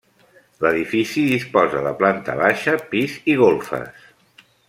[0.65, 4.11] L'edifici disposa de planta baixa, pis i golfes.